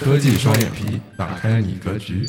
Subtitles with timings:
[0.00, 2.24] 科技双眼皮，打开你格局。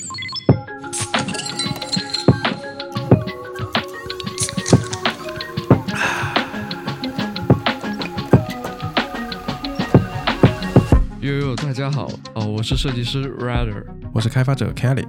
[11.22, 13.84] 悠悠，大家好，哦，我是设计师 Rider。
[14.14, 15.06] 我是开发者 Kelly。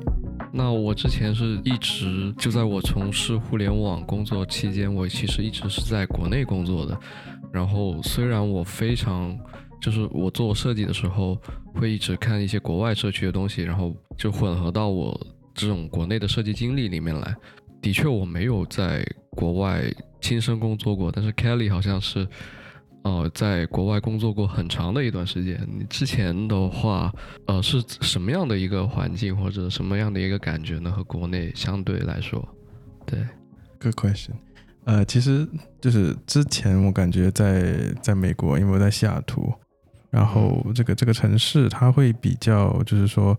[0.52, 6.98] 那我之前是一直就在我从事互联网工作期间，我其实一直是在国内工作的。
[7.52, 9.36] 然后虽然我非常
[9.80, 11.36] 就是我做设计的时候
[11.74, 15.18] 会一直看一些国外社区的东西，然后就混合到我
[15.54, 17.34] 这种国内的设计经历里面来。
[17.82, 19.82] 的确，我没有在国外
[20.20, 22.28] 亲身工作过，但是 Kelly 好像是，
[23.04, 25.66] 呃，在国外工作过很长的一段时间。
[25.66, 27.10] 你之前的话，
[27.46, 30.92] 呃，是什么样的一个环境或者什么样的一个感觉呢？
[30.92, 32.46] 和国内相对来说，
[33.06, 33.18] 对
[33.80, 34.32] ，Good question。
[34.84, 35.48] 呃，其实
[35.80, 39.50] 就是之前我感觉在在美国，因为我在西雅图，
[40.10, 43.38] 然后这个这个城市它会比较，就是说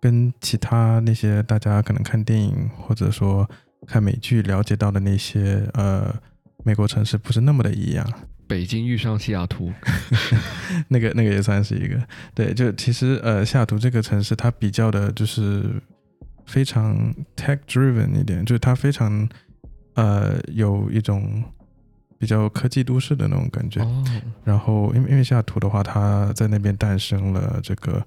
[0.00, 3.48] 跟其他那些大家可能看电影或者说
[3.86, 6.14] 看美剧了解到的那些呃
[6.64, 8.06] 美国城市不是那么的一样。
[8.46, 9.72] 北京遇上西雅图，
[10.88, 12.02] 那个那个也算是一个
[12.34, 15.64] 对，就其实呃西雅图这个城市它比较的就是
[16.46, 19.28] 非常 tech driven 一点，就是它非常。
[19.94, 21.42] 呃，有一种
[22.18, 23.80] 比较科技都市的那种感觉。
[24.44, 28.04] 然后，因为因为西雅图的话，它在那边诞生了这个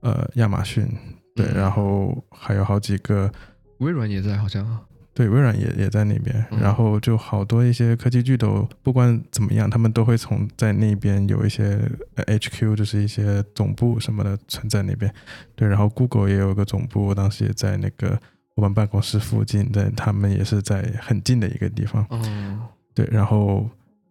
[0.00, 0.86] 呃亚马逊，
[1.34, 3.30] 对，然后还有好几个
[3.78, 4.78] 微软也在，好像
[5.14, 6.44] 对，微软也也在那边。
[6.60, 11.80] 然后就好多一些科技巨头，不管怎么样，他们都会从在那边有一些
[12.16, 15.12] HQ，就是一些总部什么的存在那边。
[15.54, 18.18] 对，然后 Google 也有个总部，当时也在那个。
[18.54, 22.06] 我们办公室附近在，他们也是在很近的一个地方。
[22.10, 22.60] 嗯，
[22.94, 23.68] 对，然后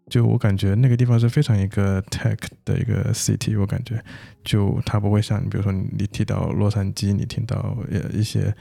[0.10, 4.04] 就我感觉那个地方是非常一个 tech 的一个 city，我感觉
[4.44, 8.54] 就它不会像你，比如说你提到洛杉矶，你听到呃一些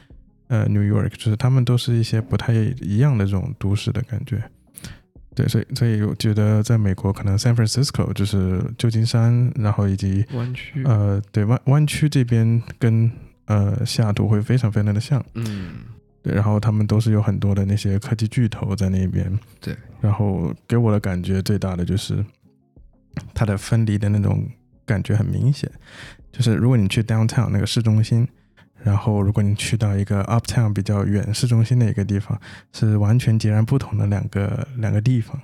[0.48, 4.42] 呃 New York，就是他们都是一些不太一样的这种都市的感觉。
[5.34, 13.10] 对，所以所以我觉得在美国可能 San Francisco 就是旧金山，然后以及湾区，呃，对湾湾区这边跟。
[13.46, 15.78] 呃，西雅图会非常非常的像，嗯，
[16.22, 22.24] 对，然后他们都是有很多的那些科技巨头在那边，对，然后给我的感觉最大的就是
[23.32, 24.46] 它的分离的那种
[24.84, 25.70] 感觉很明显，
[26.30, 28.28] 就是如果你去 downtown 那个市中心，
[28.82, 32.38] 然后如果你去到一个 uptown 比较远市中心的一个地方，
[32.72, 35.40] 是完全截然不同的两个两个地方。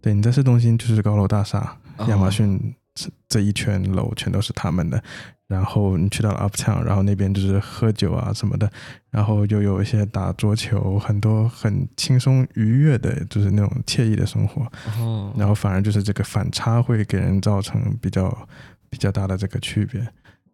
[0.00, 1.76] 对，你在市中心就是高楼大厦，
[2.08, 5.02] 亚马逊这这一圈楼全都是他们的。
[5.50, 8.70] 然后你去到了 Uptown，然后那边就是喝酒啊什么的，
[9.10, 14.62] 然后又有一些打桌球，很多很轻松愉悦的，就是那种惬意的生活。
[15.00, 15.34] 哦。
[15.36, 18.48] 然后反而就是这个反差会给人造成比较
[18.88, 20.00] 比较大的这个区别。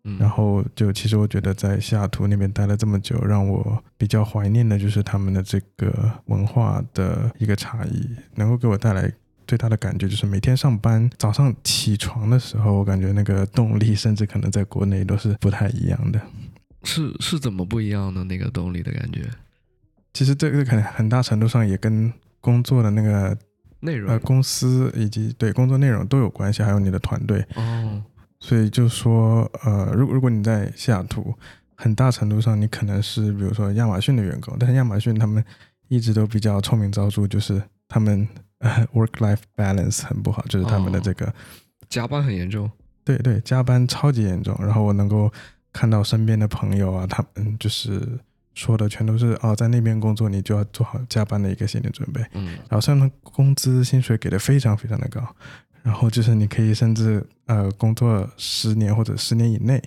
[0.05, 0.17] 嗯。
[0.19, 9.13] 然后就其实我觉得在西雅图那边待了这么久，让我比较怀念的就是他们的这个文化的一个差异，能够给我带来。
[9.47, 16.21] 最大的感觉就是每天上班早上起床的时候，我感觉那个动力甚至可能在国内都是不太一样的。
[16.83, 19.29] 是是怎么不一样的那个动力的感觉？
[20.12, 23.37] 其实这个可能很大程度上也跟工作的那个
[23.81, 27.45] 内容、呃公司以及对工作内容都有关系，还有你的团队。
[27.55, 28.03] 哦。
[28.41, 31.34] 所以就说呃，如如果你在西雅图，
[31.75, 35.45] 很大程度上你可能是比如说亚马逊的员工，但是亚马逊他们
[35.89, 38.27] 一直都比较臭名昭著，就是他们。
[38.94, 41.33] Work-life balance 很不好，就是他们的这个
[41.89, 42.71] 加班很严重。
[43.05, 44.56] 对对，加班超级严重。
[44.59, 45.33] 然后我能够
[45.72, 48.19] 看到身边的朋友啊，他们就是
[48.55, 52.21] 说的全都是哦，在那边工作你就要做好加班的一个心理准备。
[52.33, 52.56] 嗯。
[52.69, 55.22] 然后上面工资薪水给的非常非常的高，
[55.83, 59.83] 然后就是你可以甚至呃工作十年或者十年以内。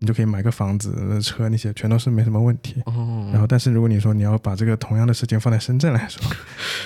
[0.00, 2.82] 你就可以买个房子、车那些，全都是没什么问题。
[2.86, 3.28] 哦。
[3.32, 6.22] 然后，但是如果你说你要把这个同样的事情放在深圳来说，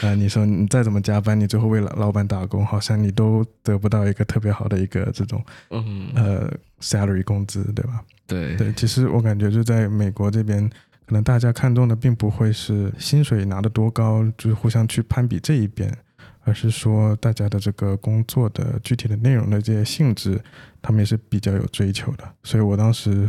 [0.07, 8.03] 啊， 你说你再怎么加班，你最后为了老板打工，好像你都得不到一个特别好的一个这种，嗯，呃，salary 工资，对吧？
[8.27, 10.69] 对对，其实我感觉就在美国这边，
[11.07, 15.97] 可能大家看重的并不会是薪水拿得多高，就是互相去攀比这一边。
[16.45, 20.41] 而是说，大家的这个工作的具体的内容的这些性质，
[20.83, 22.35] 他们也是比较有追求的。
[22.43, 23.29] 所以我当时，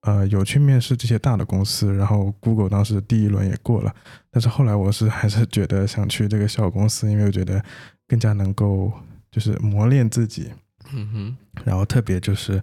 [0.00, 3.94] 呃，有去面试这些大的公司，然后 Google 当时第一轮也过了。
[4.30, 7.62] 但是后来我是还是觉得想去这个小公司，因为我觉得
[8.08, 8.90] 更加能够
[9.30, 10.50] 就是磨练自己。
[10.92, 11.36] 嗯哼。
[11.64, 12.62] 然后特别就是，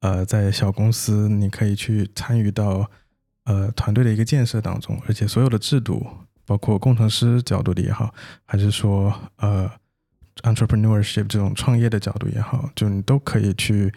[0.00, 2.88] 呃，在小公司你可以去参与到
[3.44, 6.06] 呃团队的一个建设当中，而且所有的制度。
[6.50, 8.12] 包括工程师角度的也好，
[8.44, 9.70] 还是说呃
[10.42, 13.94] ，entrepreneurship 这种创业的角度也好，就你都可以去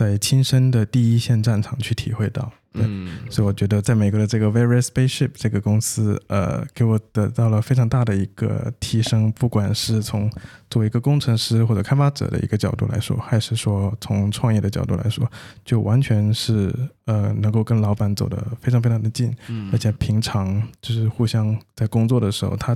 [0.00, 2.50] 在亲身的第一线战场去体会到。
[2.72, 3.18] 对，嗯。
[3.28, 10.30] 所以我觉得在美国的这个 Various Spaceship 这个公司，呃，给我得到了非常大的一个提升，不管是从
[10.70, 15.30] 作为一个工程师或者开发者的一个角度来说，还是说从创业的角度来说，
[15.66, 16.74] 就完全是
[17.04, 19.68] 呃能够跟老板走得非常非常的近，嗯。
[19.70, 22.74] 而且平常就是互相在工作的时候，他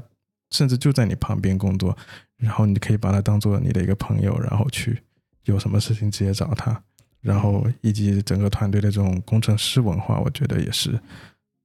[0.51, 1.97] 甚至就在你旁边工作，
[2.37, 5.01] 然后你可以把他当做你的一个朋友，然后去
[5.45, 6.83] 有什么事情直接找他，
[7.25, 11.01] 然后以及整个团队的这种工程师文化，我觉得也是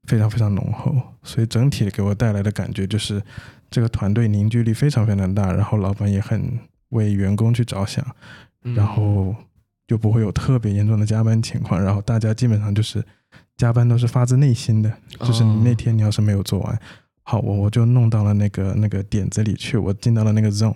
[0.08, 3.22] 非常非常浓厚，所以整体给我带来的感觉就是
[3.70, 6.58] 这个团队凝聚力非常非常大，然后老板也很
[6.90, 8.04] 为员工去着想，
[8.64, 9.36] 嗯然后
[9.86, 13.04] 就不会有特别严重的加班情况，然后大家基本上就是
[13.58, 16.80] 加班都是发自内心的，就是你那哦天你要是没有做完，
[17.24, 20.74] 好，我我就弄到了那个那个点子里去，我进到了那个 zone，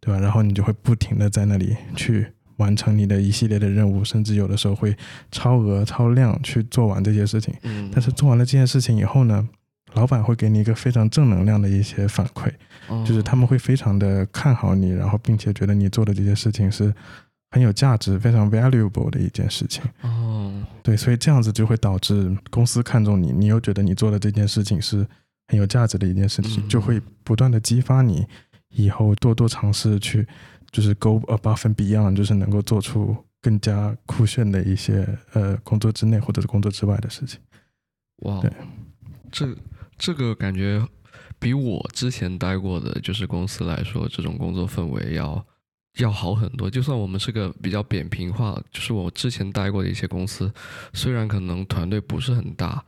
[0.00, 0.20] 对吧？
[0.20, 2.26] 然后你就会不停的在那里去
[2.56, 4.96] 完成你的一系列的任务，甚至有的时候会
[5.30, 7.54] 超额超量去做完这些事情。
[7.62, 9.46] 嗯，但是做完了这件事情以后呢，
[9.94, 12.50] 老板会给你一个非常正能量的一些反馈，
[13.04, 16.92] 就是他们会非常的看好你，然后并且觉得你做的这些事情是
[17.50, 19.82] 很有价值、非常 valuable 的一件事情。
[20.02, 25.06] 哦，对，所以这样子就会导致公司看重你，你又觉得你做的这件事情是
[25.48, 28.26] 很有价值的一件事情，嗯就会不断的激发你
[28.70, 30.26] 以后多多尝试去，
[30.70, 37.40] 就是 go above and beyond，就是能够做出更加酷炫的一些呃工作之内或者是工作之外的事情。
[38.22, 38.50] 哇对，
[39.30, 39.56] 这
[39.98, 40.86] 这个感觉
[41.38, 45.46] 比我之前待过的就是公司来说，这种工作氛围要
[45.98, 46.68] 要好很多。
[46.68, 50.52] 就算我们是个比较扁平化，就是我之前待过的一些公司，
[50.92, 52.84] 虽然可能团队不是很大，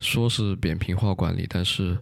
[0.00, 1.98] 说是扁平化管理，但是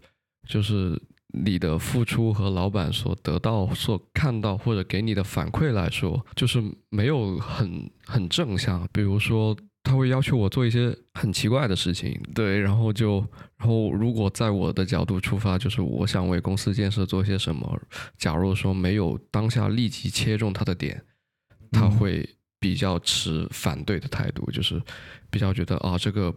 [0.47, 1.01] 就是
[1.45, 8.89] 你的付出和老板所得到、所看到或者给你的反馈来说，就是没有很很正向。
[8.93, 13.19] 比如说，他会要求我做一些很奇怪的事情，对，然后就，
[13.59, 17.81] 然后如果在我的角度出发，就是我想为公司建设做些什么，
[18.19, 21.01] 假如说没有当下立即切中他的点，
[21.71, 22.29] 他嗯会
[22.59, 24.83] 比较持反对的态度，就是
[25.31, 26.35] 比较觉得啊这个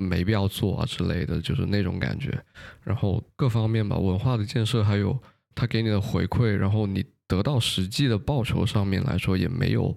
[0.00, 2.42] 没必要做啊之类的，就是那种感觉。
[2.82, 5.16] 然后各方面吧，文化的建设，还有
[5.54, 9.94] 他给你的回馈，然后你得到实际的报酬上面来说，也没有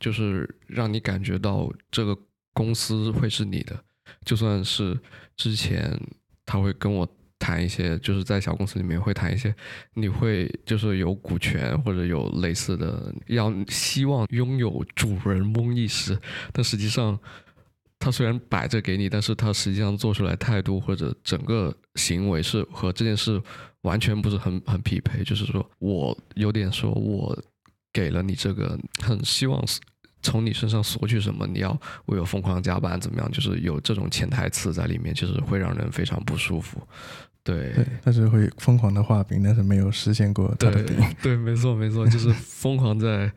[0.00, 2.16] 就是让你感觉到这个
[2.52, 3.78] 公司会是你的。
[4.24, 4.98] 就算是
[5.36, 5.98] 之前
[6.46, 7.06] 他会跟我
[7.38, 9.54] 谈一些，就是在小公司里面会谈一些，
[9.92, 16.18] 你会就是有股权或者有类似的，要希望拥有主人翁意识，
[16.52, 17.18] 但实际上
[18.04, 23.40] 他虽然摆着给你，但是他实际上做出来态度或者整个行为是和这件事
[23.80, 25.24] 完全不是很很匹配。
[25.24, 27.34] 就是说我有点说我
[27.94, 29.64] 给了你这个，很希望
[30.20, 31.70] 从你身上索取什么，你要
[32.04, 33.32] 为我疯狂加班怎么样？
[33.32, 36.86] 就是有这种潜台词在里面，就是会让人非常不舒服。
[37.42, 41.06] 对对，但是会疯狂的画饼，但是没有实现过他的对饼。
[41.22, 43.32] 对，没错没错，就是疯狂在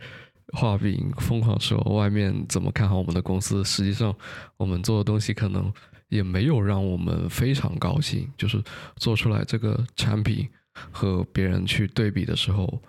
[0.54, 4.16] 画饼，疯狂说外面怎么看好我们的公司，实际上
[4.56, 5.72] 我们做的东西可能
[6.08, 8.64] 也没有让我们非常高兴，就是
[8.96, 12.82] 做出来这个产品和别人去对比的时候，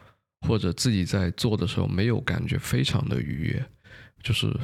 [0.46, 3.66] 或者自己在做的时候，没有感觉非常的愉悦。
[4.22, 4.54] 就是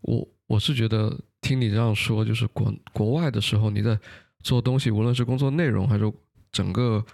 [0.00, 3.98] 我我是觉得听你这样说，就是国国外的时候你在
[4.42, 6.12] 做东西，无论是工作内容还是
[6.50, 7.04] 整个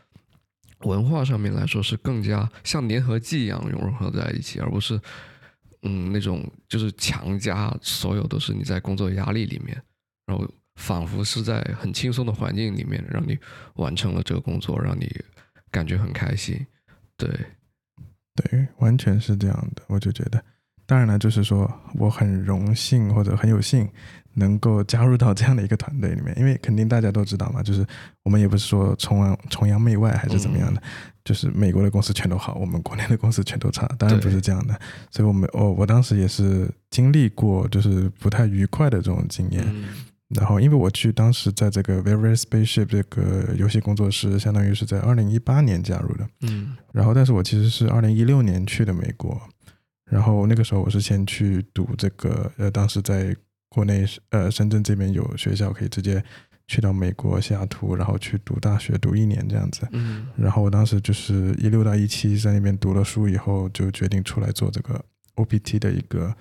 [0.81, 5.01] 文化上面来说，是更加像粘合剂一样融合在一起，而不是
[5.83, 9.81] 嗯那种就是强加所有都是你在工作压力里面，
[10.27, 13.37] 然后仿佛是在很轻松的环境里面让你
[13.75, 15.09] 完成了这个工作，让你
[15.71, 16.65] 感觉很开心。
[17.17, 17.29] 对，
[18.37, 20.45] 对，完全是这样的，我就觉得。
[20.89, 23.87] 当然了，就是说我很荣幸或者很有幸
[24.33, 27.87] 能够加入到这样的一个团队里面，因为肯定大家都知道嘛，就是
[28.23, 30.83] 我们也不是说崇洋崇洋媚外还是怎么样的，
[31.27, 34.81] 就是美国的公司全都好，我们国内的公司全都差，当然不是这样的。
[35.11, 39.85] 所以我们我我当时也是经历过就是不太愉快的这种经验，嗯
[40.29, 46.29] 然后因为我去当时在这个 Various Spaceship 这个游戏工作室，相当于是在二零一八年加入的。
[46.43, 49.41] 嗯然后，但是我其实是二零一六年去的美国，
[50.09, 53.37] 然后那个时候我是先去读这个，呃，当时在
[53.69, 56.23] 国内呃深圳这边有学校可以直接
[56.67, 59.87] 去到美国西雅图，然后去读大学读一年这样子。
[59.93, 65.05] 嗯然后我当时就是一六到一七在那边读了书以后，就决定出来做这个
[65.37, 66.35] OPT 的一个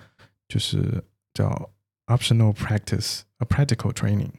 [0.48, 1.70] 就是叫
[2.08, 4.30] optional practice a practical training。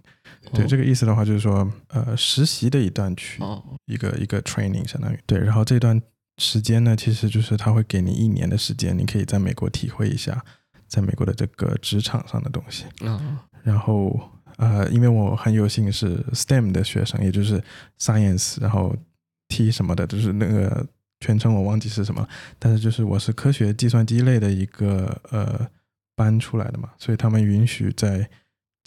[0.52, 6.00] 对，这个个意思的话就是说，呃，实习的一段去哦一个一个 training 相当于对，然后这段
[6.38, 10.42] 时间呢，其实就是他会给你一年的时间，你可以在美国体会一下
[10.86, 12.84] 在美国的这个职场上的东西。
[13.04, 14.18] 啊，然后
[14.56, 17.62] 呃，因为我很有幸是 STEM 的学生，也就是
[17.98, 18.96] Science，然后
[19.48, 20.86] T 什么的，就是那个
[21.20, 22.26] 全称我忘记是什么，
[22.58, 25.68] 但是就是我是科学计算机类的一个呃
[26.14, 28.28] 班出来的嘛，所以他们允许在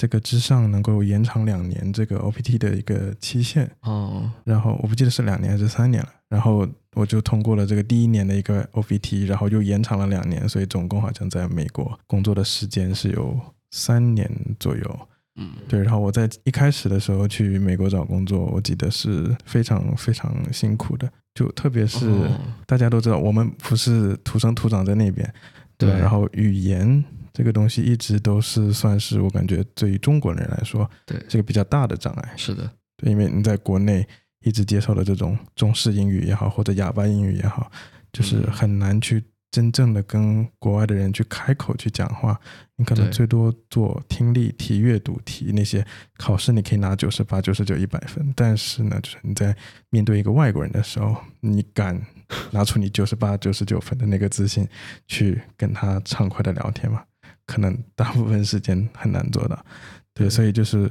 [0.02, 3.70] 这个之上能够延长两年这个 OPT 的一个期限。
[3.82, 13.40] 哦，然后我不记得是两年还是三年了，然后我就通过了这个第一年的一个 OPT，然后又延长了两年，所以总共好像在美国工作的时间是有
[13.70, 14.28] 三年
[14.60, 15.00] 左右。
[15.36, 22.42] 嗯，对，然后我在一开始的时候去美国找工作，我记得是非常非常辛苦的，就特别是哦。
[22.66, 25.32] 大家都知道，我们不是土生土长在那边，
[25.78, 26.00] 对，对。
[26.00, 27.04] 然后语言
[27.34, 32.34] 这个东西一直都是算是我感觉对于中国人来说，对这个比较大的障碍。
[32.36, 34.08] 是的，对，因为你在国内
[34.44, 37.72] 一直接受的这种中式英语也好，或者哑巴英语也好，
[38.12, 42.40] 就是嗯很难去真正的跟国外的人去开口去讲话。
[42.78, 45.86] 你可能最多做听力题、阅读题那些
[46.18, 48.34] 考试，你可以拿九十八、九十九、一百分。
[48.36, 49.56] 但是呢，就是你在
[49.92, 52.02] 面对一个外国人的时候，你敢
[52.50, 54.68] 拿出你九十八、九十九分的那个自信
[55.08, 57.04] 去跟他畅快的聊天吗？
[57.52, 59.66] 可能大部分时间很难做到。
[60.14, 60.90] 对，所以就是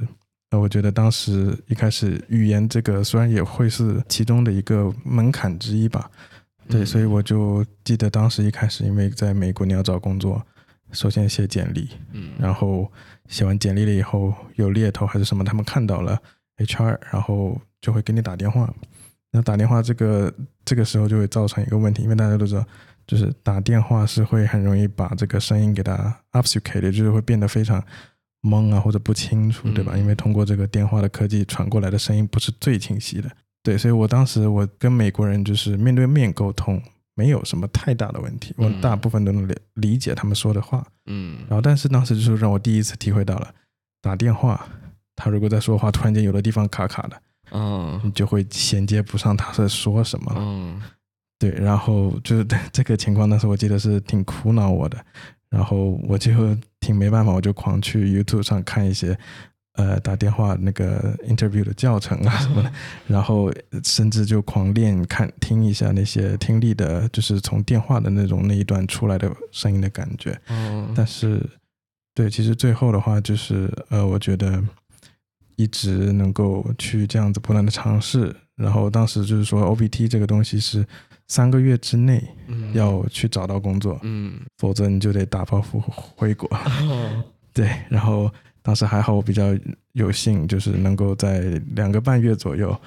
[0.51, 6.11] 呃，我觉得当时一开始语言这个虽然也会是其中的一个门槛之一吧，
[6.67, 10.39] 对，嗯所以我就记得当时一开始，因为在美国你要找工作，
[10.91, 12.91] 首先写简历，嗯，然后
[13.27, 16.21] 写完简历了以后有猎头还是什么，他们看到了
[16.57, 18.71] HR，然后就会给你打电话。
[19.31, 20.33] 那打电话这个
[20.65, 22.65] 这个时候就会造成一个问题，因为大家都知道，
[23.11, 27.83] 就是打电话是会很容易把这个声音给它 obfuscate，就是会变得非常
[28.41, 29.91] 懵啊或者不清楚，对吧？
[29.95, 33.29] 嗯因为通过这个电话的科技传过来的声音不是最清晰的。
[33.61, 36.81] 对，所以我当时我跟美国人就是面对面沟通，
[37.13, 40.81] 没有什么太大的问题，我嗯大部分都能理理解他们说的话。
[41.07, 43.53] 嗯，然后，但是当时就是让我第一次体会到了
[44.01, 44.65] 打电话，
[45.17, 50.33] 他如果在说话，突然间有的地方卡卡的，嗯，你就会衔接不上他在说什么。
[50.37, 50.81] 嗯，
[51.41, 55.03] 对，然后就是这个情况，当时我记得是挺苦恼我的，
[55.49, 56.31] 然后我就
[56.79, 59.17] 挺没办法，我就狂去 YouTube 上看一些
[59.73, 62.71] 呃打电话那个 interview 的教程啊什么的，
[63.09, 63.51] 然后
[63.83, 70.39] 甚至就狂练看听一下那些听力的，就是从电话的那种那一段出来的声音的感觉。
[70.47, 71.43] 嗯，但是，
[72.13, 74.63] 对，其实最后的话就是，呃，我觉得
[75.55, 80.85] 一直能够去这样子不断的尝试，然后当时就是说 OPT 这个东西是
[81.31, 82.73] 三个月之内嗯。
[82.73, 85.79] 要去找到工作，嗯，否则你就得打包回
[86.17, 86.49] 回国。
[86.57, 87.23] 哦。
[87.53, 88.29] 对，然后
[88.61, 89.57] 当时还好我比较
[89.93, 91.39] 有幸，就是能够在
[91.75, 92.77] 两个半月左右，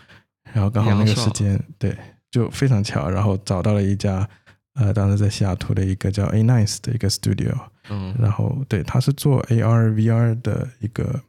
[0.53, 1.97] 然后刚好那个时间，对，
[2.31, 4.29] 就非常巧，然后找到了一家。
[4.75, 7.55] 呃，当时在西雅图的一个叫 A Nice 的一个 studio，
[7.91, 11.21] 嗯，然后对，他是做 AR VR 的一个，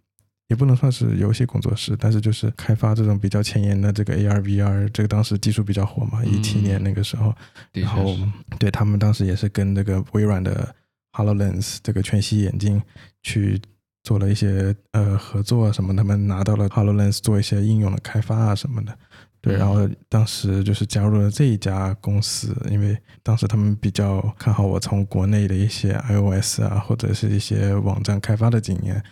[0.47, 7.33] 也不能算是游戏工作室，但是就是开发这种比较前沿的这个 AR VR，这个当时技术比较火嘛，一七嗯年那个时候，
[7.73, 8.15] 的然后，
[8.59, 10.75] 对他们当时也是跟这个微软的
[11.13, 12.81] HoloLens 这个全息眼镜
[13.23, 13.59] 去
[14.03, 18.95] 做了一些呃合作啊什么，他们拿到了 HoloLens 做一些应用的开发啊什么的。
[19.41, 29.03] 对，嗯然后当时就是加入了这一家公司，因为当时他们比较看好我从国内的一些 iOS 啊，或者是一些网站开发的经验，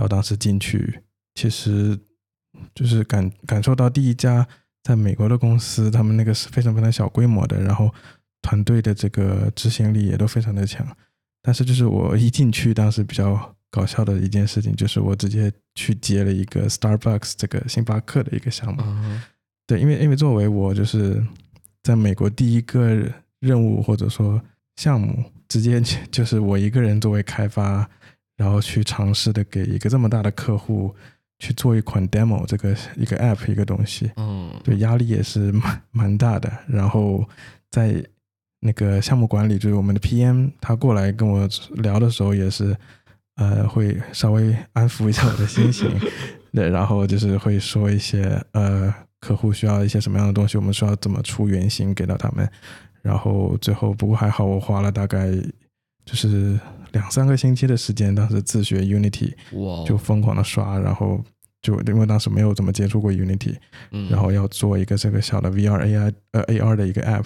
[0.00, 0.98] 然后当时进去，
[1.34, 1.94] 其实
[2.74, 4.48] 就是感感受到第一家
[4.82, 7.92] 在美国的公司，他们那个是非常非常小规模的，然后
[8.40, 10.86] 团队的这个执行力也都非常的强。
[11.42, 18.80] 但是就是我一进去，当时比较搞笑的一件事情，就是我直接去接了一个 Starbucks 这个星巴克的一个项目。
[18.82, 19.20] 嗯
[19.66, 21.22] 对，因为因为作为我就是
[21.82, 23.06] 在美国第一个
[23.40, 24.42] 任务或者说
[24.76, 27.86] 项目，直接就就是我一个人作为开发，
[28.40, 30.94] 然后去尝试的给一个这么大的客户
[31.40, 36.50] 去做一款 demo 这个一个 app 一个东西，嗯，对，压力也是蛮蛮大的。
[36.66, 37.22] 然后
[37.68, 38.02] 在
[38.60, 42.74] 那个项目管理，就是我们的 PM，他过来跟我聊的时候，也是
[43.36, 45.90] 呃会稍微安抚一下我的心情，
[46.54, 52.50] 对，然后就是会说一些呃客户需要一些什么样的东西，我们需要怎么出原型给到他们。
[53.02, 55.30] 然后最后不过还好，我花了大概
[56.06, 56.58] 就是
[56.92, 59.32] 两三个星期的时间，当时自学 Unity，
[59.86, 61.22] 就疯狂的刷，然后
[61.62, 63.56] 就因为当时没有怎么接触过 Unity，
[63.90, 67.24] 嗯然后要做一个这个小的 VR AI 呃 AR 的一个 app，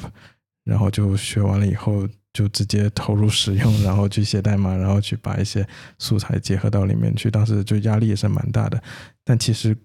[0.65, 5.67] 然后就学完了以后就直接投入使用， 然后去写代码，然后去把一些
[5.99, 7.31] 素材结合到里面去。
[7.31, 8.83] 当时就压力也是蛮大的，
[9.25, 9.77] 但其实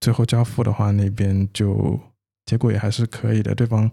[0.00, 1.98] 最后交付的话，那边就
[2.46, 3.54] 结果也还是可以的。
[3.54, 3.90] 对方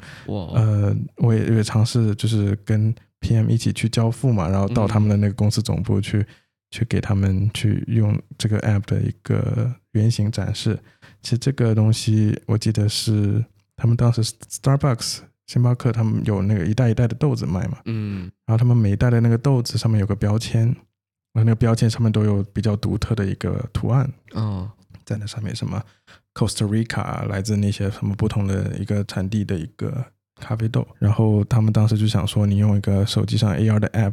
[0.55, 6.25] 呃，我也也尝试就是跟 PM 一起去交付嘛，然后到他们的那个公司总部去，
[6.71, 10.77] 去给他们去用这个 app 的一个原型展示。
[11.21, 13.43] 其实这个东西我记得是
[13.75, 18.31] 他们当时 Starbucks 星巴克他们有那个一袋一袋的豆子卖嘛，嗯。
[18.45, 24.71] 然后他们每一袋的那个豆子上面有个标签，然后那个标签上面都有比较独特的一个图案，啊
[25.03, 25.83] 在那上面什么
[26.33, 30.05] Costa Rica 来自那些什么不同的一个产地的一个
[30.41, 34.12] 咖啡豆，然后他们当时就想说，你用一个手机上 AR 的 app，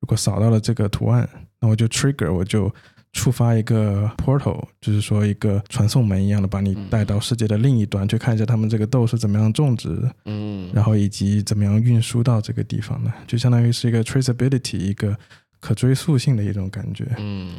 [0.00, 2.72] 如果扫到了这个图案，那我就 trigger 我就
[3.12, 15.16] 触发一个 portal，就是说一个传送门一样的，把你带到世界的另一端，去看一下他们这个豆是怎么样种植，嗯，然后以及怎么样运输到这个地方的，就相当于是一个 traceability，一个
[15.58, 17.06] 可追溯性的一种感觉。
[17.18, 17.54] 嗯。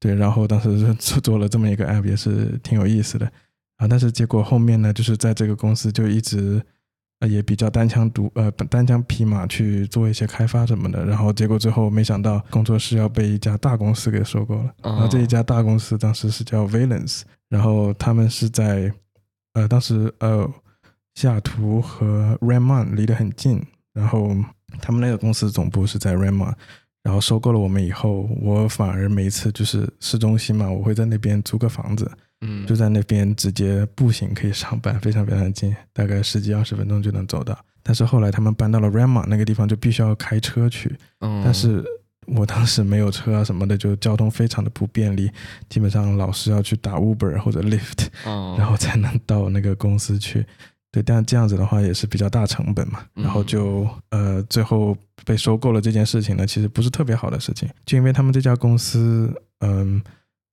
[0.00, 3.26] 对，然后当时是做做了这么一个 app，也是挺有意思的。
[3.78, 3.88] 啊。
[3.88, 6.62] 但是结果后面呢，就是在这个公司就一直
[7.20, 14.74] 呃也比较单枪独呃单枪匹马去做一些开发什么的，然后结果最后没想到工作室要被一家大公司给收购了。
[14.82, 18.92] 然后这一家大公司当时是叫 Valence，然后他们是在
[19.54, 20.48] 呃当时呃
[21.14, 24.36] 西雅图和 Redmond 离得很近，然后
[24.80, 26.54] 他们那个公司总部是在 Redmond。
[27.04, 32.10] 然后收购了我们以后，我反而每一次就是市中心嘛，我会在那边租个房子，
[32.40, 37.58] 嗯就在那边直接步行可以上班，非常非常近，大概十几二十分钟就能走到。
[37.82, 41.82] 但是后来他们搬到了 Rama 那个地方，就必须要开车去，嗯，但是
[42.26, 45.30] 我当时没有车啊什么的，就交通非常的不便利，
[45.70, 50.44] 基本上老是要去打 Uber 或者 Lyft，哦，然后才能到那个公司去。
[50.90, 59.30] 对，但这样子的话也是比较大成本嘛，嗯然后就呃最后被收购了这件事情呢，其实不是特别好的事情，就因为他们这家公司，
[59.60, 60.00] 嗯，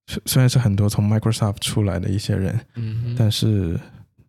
[0.06, 3.78] 虽虽然是很多从 Microsoft 出来的一些人，嗯，但是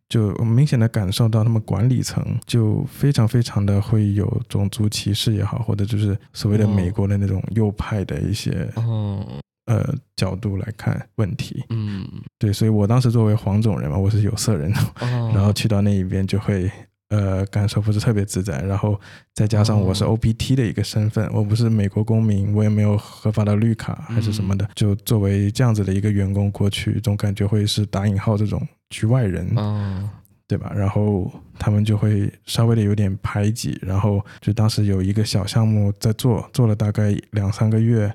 [0.09, 6.69] 就明显的感受到他们管理层就非常非常的会有种族歧视也好，或者就是所谓的哦。
[6.69, 9.23] 美国的那种右派的一些哦，
[9.65, 11.63] 呃角度来看问题。
[11.69, 12.07] 嗯，
[12.39, 16.71] 对，所以我当时作为黄种人嘛，我是有色人，哦，然后去到那一边就会
[17.09, 18.99] 呃感受不是特别自在，然后
[19.33, 30.09] 再加上我是哦 OPT 的一个身份，我不是美国公民，我也没有合法的绿卡还是什么的，嗯就作为这样子的一个员工过去，总感觉会是打引号这种局外人，哦，
[30.47, 30.71] 对吧？
[30.75, 38.13] 然后他们就会稍微的有点排挤，然后就当时有一个小项目在做，做了大概两三个月，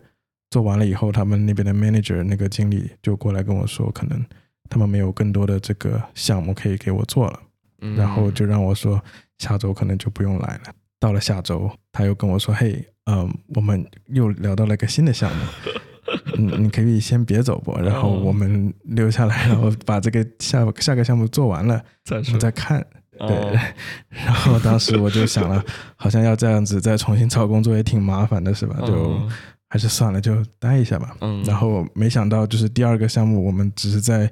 [0.51, 4.25] 做完了以后，他们那边的 manager 那个经理就过来跟我说，可能
[4.71, 7.41] 他们没有更多的这个项目可以给我做了，
[7.83, 8.99] 嗯然后就让我说
[9.39, 10.73] 下周可能就不用来了。
[10.99, 15.45] 到了下周，他又跟我说：“嘿，嗯，我们又聊到了一个新的项目，
[16.39, 17.77] 嗯，你可以先别走不？
[17.79, 22.81] 然后哦我们留下来，然后把这个下下个项目做完了，我再再看。”
[23.19, 23.61] 哦对，
[24.09, 25.63] 然后当时我就想了，
[25.97, 28.77] 好像要这样子再重新找工作也挺麻烦的，是吧？
[28.87, 29.29] 就嗯
[29.69, 31.17] 还是算了，就待一下吧。
[31.21, 34.31] 嗯，然后没想到就是第二个项目，我们只是在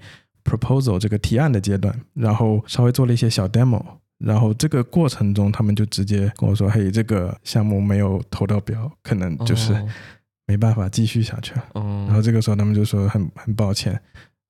[0.50, 3.80] proposal 这个提案的阶段，然后稍微做了一些小 demo，
[4.18, 9.88] 然后这个过程中他们就直接跟我说：“嘿，这个项目没有投到标，可能就是哦
[10.46, 13.98] 没办法继续下去了。”哦，然后这个时候他们就说很很抱歉，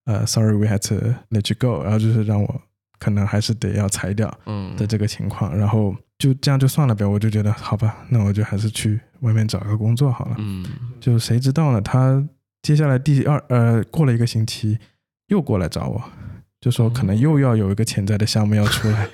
[0.06, 0.94] 呃，sorry we had to
[1.30, 2.62] let you go，然后就是让我
[2.98, 10.36] 可能还是得要裁掉嗯的这个情况，然后就这样就算了呗，我就觉得好吧，那我就还是去外面找个工作好了。
[10.38, 10.64] 嗯
[10.98, 11.80] 就谁知道呢？
[11.80, 12.26] 他
[12.62, 14.78] 接下来第二呃过了一个星期
[15.30, 16.02] 又过来找我，
[16.60, 19.08] 就说可能又要有一个潜在的项目要出来，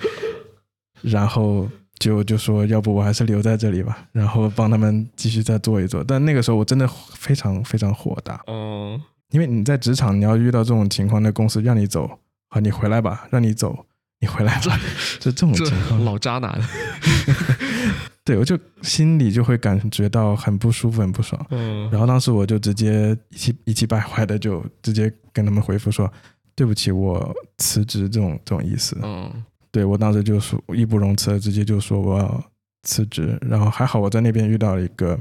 [1.02, 6.02] 然后就就说要不我还是留在这里吧，然后帮他们继续再做一做。
[6.02, 9.00] 但那个时候我真的非常非常火大，嗯
[9.30, 13.86] 因为你在职场你要遇到这种情况，那公司让你走，好你回来吧，让你走。
[14.18, 14.80] 你回来吧，
[15.20, 16.58] 就这种情况，老渣男，
[18.26, 21.46] 对我就心里就会感觉到很不舒服、很不爽。
[21.50, 26.12] 嗯然后当时我就直接一气一气败坏的就直接跟他们回复说
[26.56, 28.98] ：“对不起，我辞职。”这种这种意思。
[29.04, 29.32] 嗯
[29.70, 32.44] 对我当时就说义不容辞的，直接就说我要
[32.82, 33.38] 辞职。
[33.42, 35.16] 然后还好我在那边遇到了一个，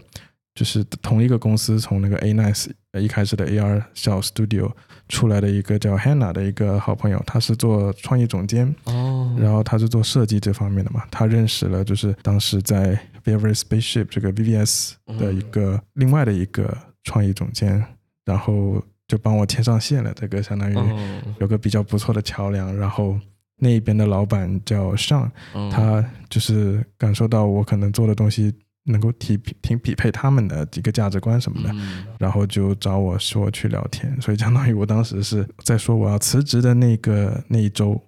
[0.56, 4.72] 就是同一个公司从那个 A Nice 一开始的 AR 小 Studio
[5.10, 17.84] 出来的一个叫 Hannah 的一个好朋友，他是做创意总监，哦，然后他是做设计这方面的嘛，他认识了就是当时在 Viver Spaceship 这个 VVS 的一个另外的一个创意总监，
[18.26, 23.20] 然后就帮我牵上线了，这个相当于哦有个比较不错的桥梁，然后。
[23.58, 25.70] 那一边的老板叫尚，嗯。
[25.72, 28.54] 他就是感受到我可能做的东西
[28.86, 32.06] 能够匹挺匹配他们的几个价值观什么的，嗯。
[32.19, 38.02] 然后就找我说去聊天，所以相当于我当时是在说我要辞职的那个那一周，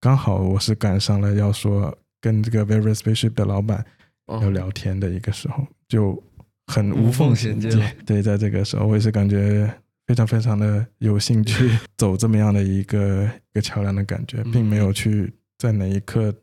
[0.00, 3.84] 刚好我是赶上了要说跟这个 Very Spaceship 的老板
[4.26, 6.22] 哦要聊天的一个时候，就
[6.66, 7.96] 很无无缝缝衔接。
[8.04, 9.72] 对，在这个时候，我也是感觉
[10.06, 16.34] 非常非常的有兴趣走这么样的一个一个桥梁的感觉，并没有去在哪一刻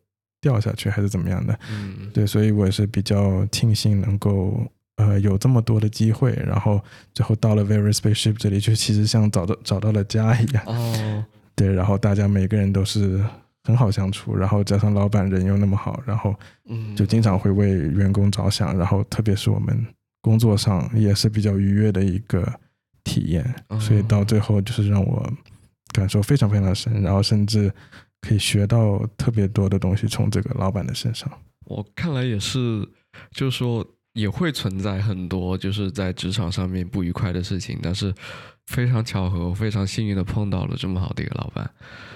[0.41, 1.58] 掉下去还是怎么样的。
[1.69, 4.65] 嗯，对，所以我也是比较庆幸能够
[4.97, 6.82] 呃有这么多的机会，然后
[7.13, 10.63] 最后到了 Very Spaceship 这里，就其实像找到找到了家一样。
[10.65, 11.23] 哦，
[11.56, 13.23] 对，然后大家每个人都是
[13.63, 16.36] 很好相处，然后加上老板人又那么好，然后
[16.67, 19.86] 嗯，就经常会为员工着想，然后特别是我们
[20.21, 22.51] 工作上也是比较愉悦的一个
[23.04, 25.32] 体验，所以到最后就是让我
[25.93, 27.71] 感受非常非常深，然后甚至
[28.21, 31.31] 可以学到特别多的东西从这个老板的身上。
[31.65, 32.88] 我看来也是，
[33.31, 38.13] 就是说也会存在很多就是在职场上面不愉快的事情，但是
[38.67, 41.69] 非常巧合，非常幸运的碰到了这么好的一个老板。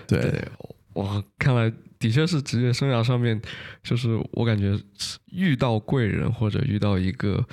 [0.07, 0.47] 对，对，
[0.93, 3.41] 我看来的确是职业生涯上面，
[3.81, 4.77] 就是我感觉
[5.31, 7.43] 遇到贵人或者遇到一个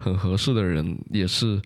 [0.00, 1.62] 很合适的人，也是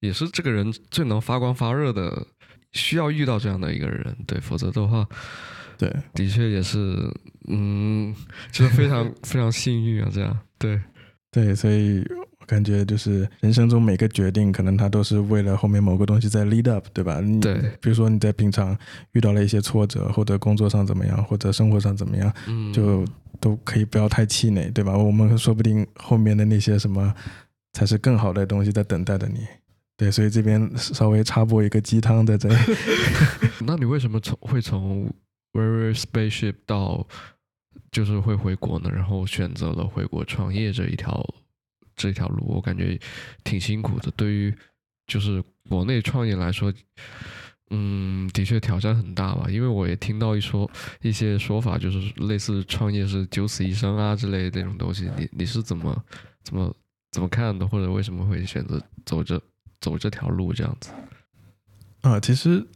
[0.00, 2.26] 也是这个人最能发光发热的，
[2.72, 5.06] 需要遇到这样的一个人，对，否则的话，
[5.80, 7.10] 对，的确也是，
[7.48, 8.14] 嗯，
[8.52, 10.78] 就是非常非常幸运啊，这样，对，
[11.30, 12.06] 对，所以
[12.38, 17.18] 我感觉就是人生中每个决定，可能它都是为了后面某个东西在 lead up，对吧？
[17.22, 18.76] 你对比如说你在平常
[19.12, 23.02] 遇到了一些挫折，或者工作上怎么样，或者生活上怎么样，嗯，就
[23.40, 24.94] 都可以不要太气馁，对吧？
[24.94, 27.14] 我们说不定后面的那些什么
[27.72, 29.46] 才是更好的东西在等待着你。
[29.96, 32.56] 对，所以这边稍微插播一个鸡汤在这里。
[33.66, 35.10] 那你为什么从会从
[35.52, 37.06] Very Spaceship 到
[37.90, 38.90] 就是会回国呢？
[38.92, 41.24] 然后选择了回国创业这一条
[41.96, 42.98] 这条路，我感觉
[43.42, 44.10] 挺辛苦的。
[44.12, 44.54] 对于
[45.06, 46.72] 就是国内创业来说，
[47.70, 49.46] 嗯，的确挑战很大吧。
[49.50, 50.70] 因为我也听到一说
[51.02, 55.10] 一些说法，就是类似创业是九死一生啊之类的这种东西。
[55.16, 56.04] 你你是怎么
[56.44, 56.74] 怎么
[57.10, 57.66] 怎么看的？
[57.66, 59.40] 或者为什么会选择走这
[59.80, 60.90] 走这条路这样子？
[62.02, 62.66] 啊，其实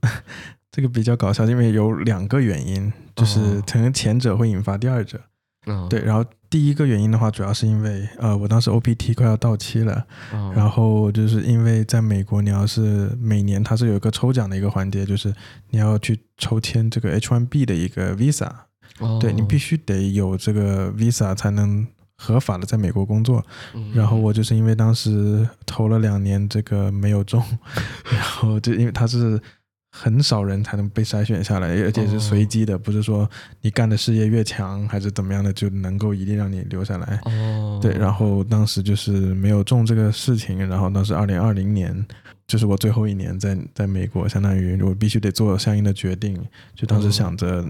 [0.75, 5.21] 这个比较搞笑，因为有两个原因，就是哦可能前者会引发第二者。
[5.67, 15.33] 嗯，对，然后第一个原因的话，主要是因为呃，我当时 OPT 快要到期了，嗯，然后就是因为在美国，你要是每年它是有一个抽奖的一个环节，就是
[15.71, 18.51] 你要去抽签这个 H1B 的一个 Visa，
[18.99, 19.17] 哦。
[19.21, 23.47] 对你必须得有这个 Visa 才能合法的在美国工作。
[23.75, 23.93] 嗯。
[23.95, 27.41] 然后我就是因为当时投了两年这个没有中，
[28.13, 29.41] 然后就因为它是
[29.97, 33.31] 很少人才能被筛选下来，而且是随机的，不是说
[33.61, 37.21] 你干的事业越强还是怎么样的就能够一定让你留下来。
[37.27, 42.05] 哦，对，然后当时就是没有中这个事情，然后当时二零二零年
[42.49, 46.37] 就是我最后一年在在美国，相当于我必须得做相应的决定，
[46.75, 47.65] 就当时想着，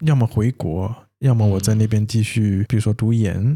[0.00, 3.54] 要么回国，要么我在那边继续，比如说读研。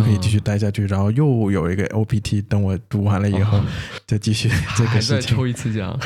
[0.00, 3.64] 我是可以继续待下去，然后又有一个 OPT，等我读完了以后、哦
[4.06, 5.20] 再继续 这还个事情。
[5.20, 5.98] 再抽一次奖，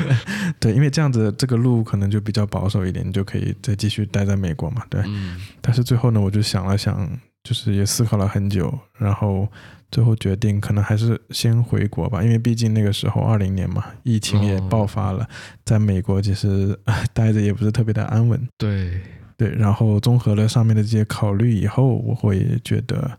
[0.60, 4.82] 对，因为这样子这个路可能就比较保守一点，你就可以再继续待在美国嘛。
[4.90, 7.08] 对，嗯但是最后呢，我就想了想，
[7.42, 9.48] 就是也思考了很久，然后
[9.90, 15.26] 最后决定可能还是先回国吧，因为毕竟那个时候二零年嘛，疫情也哦爆发了，
[15.64, 18.38] 在美国其实呃待着也不是特别的安稳。
[18.58, 19.00] 对，
[19.38, 23.18] 对，然后综合了上面的这些考虑以后，我会觉得，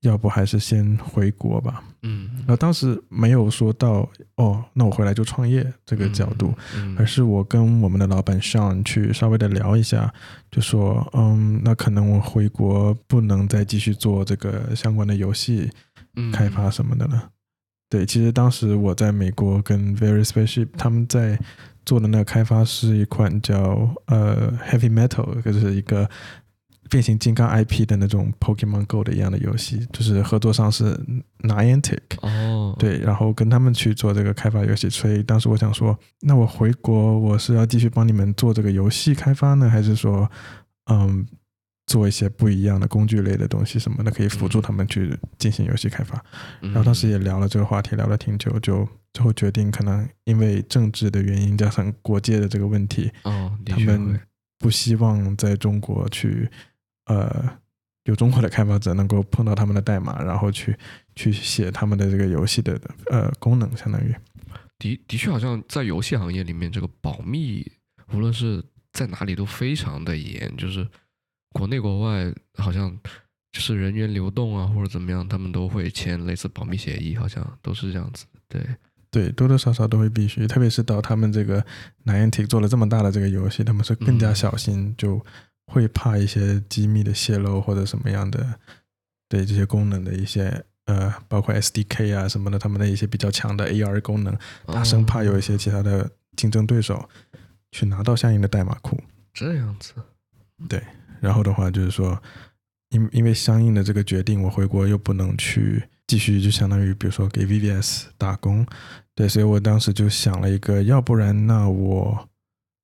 [0.00, 1.82] 要不还是先回国吧。
[2.02, 10.12] 嗯然后当时没有说到哦，那我回来就创业这个角度，，嗯而是我跟我们的老板 Sean 去稍微的聊一下，
[10.50, 15.70] 就说，嗯，那可能我回国不能再继续做这个相关的游戏
[16.16, 17.28] 嗯开发什么的了。
[17.90, 21.38] 对，其实当时我在美国跟 Very Spaceship 他们在
[21.84, 26.08] 做的那个开发是一款叫呃 Heavy Metal，就是一个
[26.90, 30.98] 变形金刚 IP 的那种 Pokemon Go 的一样的游戏，就是合作商是
[31.42, 32.00] Niantic。
[32.20, 40.28] 哦，对，然后跟他们去做这个开发游戏，所以当时我想说，那我回国我是要继续帮你们做这个游戏开发呢，还是说，
[40.90, 41.24] 嗯，
[41.86, 46.22] 做一些不一样的工具类的东西什么的，可以辅助他们去进行游戏开发？
[46.60, 54.20] 嗯，然后当时也聊了这个话题，聊了挺久，就最后决定，可能因为政治的原因，加上国界的这个问题，哦，他们
[54.58, 56.48] 不希望在中国去，
[57.10, 57.58] 呃，
[58.04, 60.76] 有中国的开发者能够碰到他们的代码，然后去
[61.16, 64.14] 去写他们的这个游戏的呃功能，相当于。
[64.78, 67.66] 的的确好像在游戏行业里面，这个保密
[68.12, 70.86] 无论是在哪里都非常的严，就是
[71.52, 72.96] 国内国外好像
[73.50, 78.24] 就是人员流动啊或者怎么样，他们都会签类似保密协议，好像都是这样子。
[78.48, 78.64] 对，
[79.10, 81.64] 对，多多少少都会必须，特别是到他们这个
[82.04, 85.20] Niantic 做了这么大的这个游戏，他们是更加嗯小心，就
[85.70, 88.58] 会怕一些机密的泄露或者什么样的
[89.28, 97.08] 对这些功能的一些呃，包括 SDK 啊什么的，他们的一些比较强的 AR 功能，他生怕有一些其他的竞争对手
[97.70, 99.00] 去拿到相应的代码库。
[99.32, 99.92] 这样子，
[100.68, 100.82] 对，
[101.20, 102.20] 然后的话就是说，
[102.88, 108.66] 因因为相应的这个决定，我回国又不能去继续，就相当于比如说给 VVS 打工，
[109.14, 112.28] 对，所以我当时就想了一个，要不然那我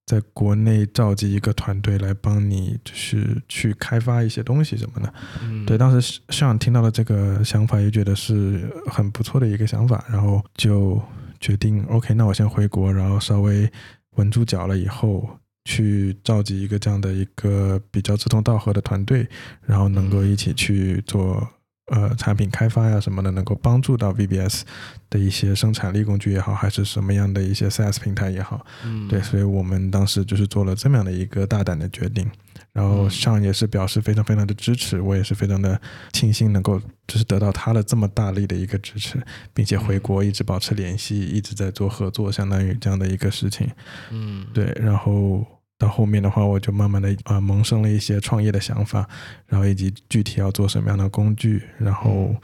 [0.07, 5.12] 在国内召集一个团队来帮你，就是去开发一些东西什么的。
[5.42, 11.03] 嗯，对，当时上听到了这个想法，也觉得是很不错的一个想法，然后就
[11.40, 13.71] 决定 OK，那我先回国，然后稍微
[14.16, 15.29] 稳住脚了以后。
[15.69, 19.29] 去召集一个这样的一个比较志同道合的团队，
[19.62, 21.45] 然后能够一起去做
[21.87, 24.62] 呃产品开发呀什么的，能够帮助到 VBS
[25.09, 32.29] 的一些生产力工具也好，还是什么样的一些 SaaS 平台也好，嗯，对，所以我们当时就是做了这么样的一个大胆的决定。
[32.72, 35.81] 然后上也是表示非常非常的支持，我也是非常的
[36.12, 39.18] 庆幸能够就是得到他的这么大力的一个支持，
[39.55, 43.66] 并且回国一直保持联系，一直在做合作，相当于这样的一个事情。
[44.11, 45.46] 嗯，对，然后
[45.79, 49.09] 到后面的话，我就慢慢的啊萌生了一些创业的想法，
[49.47, 52.35] 然后以及具体要做什么样的工具，然后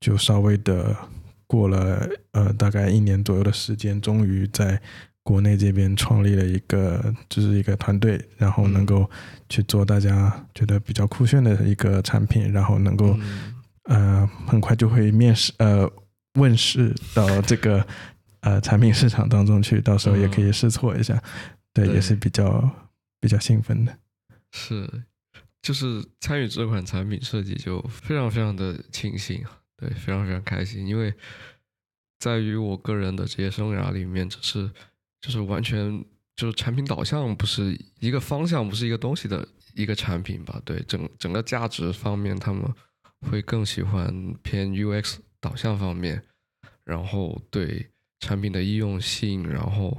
[0.00, 0.96] 就稍微的
[1.46, 4.80] 过了呃大概一年左右的时间，终于在。
[5.24, 9.08] 国内这边创立了一个，就是一个团队，然后能够
[9.48, 13.16] 去做大家觉得比较酷炫的一个产品，然后能够
[13.84, 15.88] 呃很快就会面试呃
[16.40, 17.86] 问世到这个
[18.40, 21.22] 呃产品市场当中去，到时候也可以试错一下，
[21.72, 23.98] 对，也是比较比较兴奋的。
[24.50, 24.88] 是，
[25.60, 29.44] 就是参与这款产品设计就非常非常的庆幸，
[29.76, 31.14] 对，非常非常开心，因为
[32.18, 34.70] 在于我个人的职业生涯里面，只是。
[35.24, 36.04] 就是完全
[36.34, 40.60] 就是产品导向，不是一个方向，不是一个东西的一个产品吧？
[40.64, 42.68] 对，整整个价值方面，他们
[43.20, 46.20] 会更喜欢偏 UX 导向方面，
[46.82, 49.96] 然后对产品的易用性，然后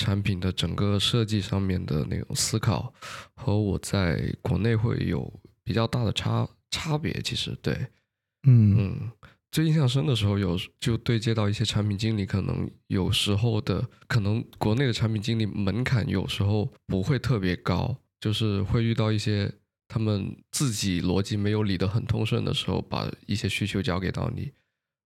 [0.00, 2.92] 产品的整个设计上面的那种思考，
[3.34, 5.30] 和我在国内会有
[5.62, 7.12] 比较大的差差别。
[7.22, 7.74] 其实，对，
[8.48, 9.10] 嗯嗯。
[9.52, 19.52] 最印象深的时候，有就对接到一些产品经理，可能有时候的可能国内的产品经理门槛有时候不会特别高，就是会遇到一些
[19.88, 24.52] 他们自己逻辑没有理得很通顺的时候，把一些需求交给到你，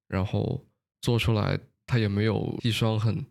[0.08, 0.62] 然后
[1.00, 3.24] 做出来，他也没有一双很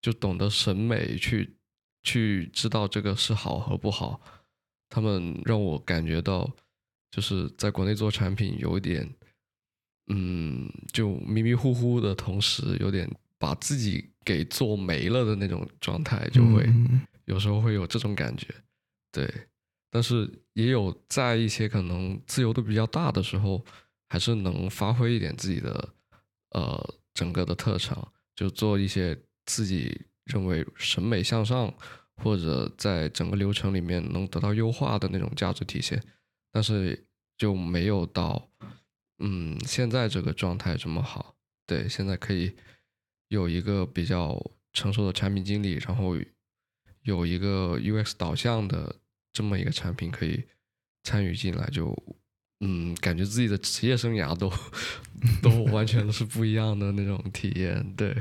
[0.00, 1.56] 就懂得审美去
[2.02, 4.20] 去知道这个是好和不好，
[4.88, 6.50] 他们让我感觉到
[7.10, 9.08] 就是在国内做产品有一点。
[10.12, 13.08] 嗯，就迷迷糊糊的同时，有点
[13.38, 16.68] 把自己给做没了的那种状态，就会
[17.26, 18.48] 有时候会有这种感觉。
[19.12, 19.32] 对，
[19.88, 23.64] 但是也有在一些可能自由度比较大的时候，
[24.08, 25.88] 还是能发挥一点自己的
[26.50, 29.16] 呃整个的特长，就做一些
[29.50, 31.72] 自己认为审美向上
[32.22, 36.00] 或者在整个流程里面能得到优化的那种价值体现，
[36.52, 38.48] 但是就没有到。
[39.18, 41.34] 嗯，现在这个状态这么好，
[41.66, 42.54] 对，现在可以
[43.28, 44.40] 有一个比较
[44.72, 46.16] 成熟的产品经理，然后
[47.02, 48.96] 有一个 UX 导向的
[49.32, 50.44] 这么一个产品可以
[51.02, 51.94] 参与进来，就
[52.60, 54.50] 嗯，感觉自己的职业生涯都
[55.42, 58.16] 都完全都是不一样的那种体验，对，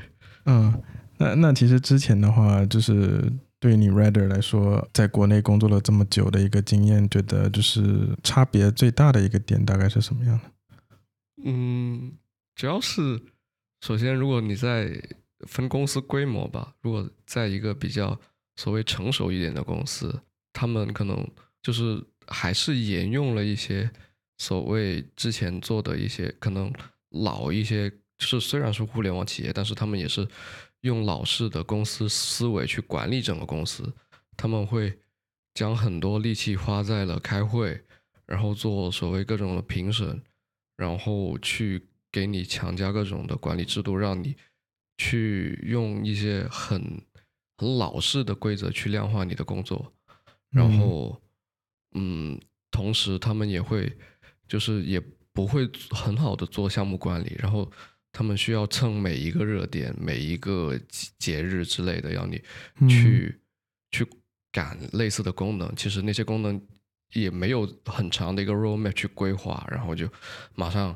[0.46, 0.82] 嗯，
[1.20, 10.52] 那那其实之前的话，就是对你 Rider 来说，在国内工作了这么久的一个经验，觉得就是差别最大的一个点大概是什么样的？
[11.44, 12.14] 嗯，
[12.56, 13.22] 主要是
[13.82, 15.02] 首先，如果你在
[15.48, 18.18] 分公司规模吧，如果在一个比较
[18.56, 20.22] 所谓成熟一点的公司，
[20.54, 21.28] 他们可能
[21.62, 23.90] 就是还是沿用了一些
[24.38, 26.72] 所谓之前做的一些可能
[27.10, 30.28] 老一些，就是虽然是互联网企业，但是他们也是
[30.82, 33.94] 用老式的公司思维去管理整个公司，
[34.36, 35.00] 他们会
[35.54, 37.84] 将很多力气花在了开会，
[38.26, 40.22] 然后做所谓各种的评审。
[40.78, 44.34] 然后去给你强加各种的管理制度，让你
[44.96, 47.04] 去用一些很
[47.58, 49.94] 很老式的规则去量化你的工作，
[50.50, 51.22] 然后，
[51.96, 52.40] 嗯，
[52.72, 53.92] 同时他们也会
[54.48, 57.70] 就是也不会很好的做项目管理，然后
[58.12, 60.80] 他们需要蹭每一个热点、每一个
[61.18, 62.42] 节日之类的，要你
[62.90, 63.40] 去
[63.92, 64.06] 去
[64.52, 65.76] 赶类似的功能。
[65.76, 66.62] 其实那些功能。
[67.14, 70.08] 也没有很长的一个 roadmap 去规划，然后就
[70.54, 70.96] 马上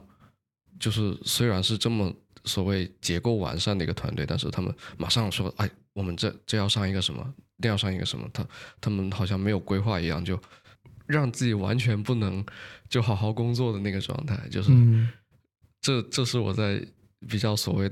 [0.80, 8.45] 就是虽然是这么所谓结构完善的一个团队，但是他们马上说，哎，我们这这要上一个什么，那要上一个什么，他
[8.80, 10.39] 他们好像没有规划一样，就
[11.08, 12.45] 让自己完全不能
[12.88, 15.10] 就好好工作的那个状态，就是嗯
[15.82, 16.80] 这这是我在
[17.27, 17.91] 比较所谓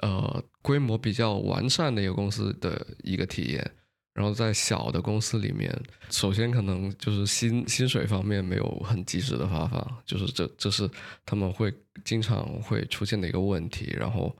[0.00, 3.70] 呃规模比较完善的一个公司的一个体验。
[4.14, 5.74] 然后在小的公司里面，
[6.10, 10.86] 首先可能就是薪薪水方面没有很及时的发放，就是这这是
[11.24, 11.72] 他们会
[12.04, 13.90] 经常会出现的一个问题。
[13.96, 14.36] 然后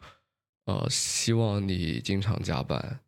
[0.67, 3.01] 呃，希望你经常加班，